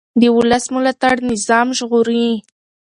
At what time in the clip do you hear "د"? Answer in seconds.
0.21-0.23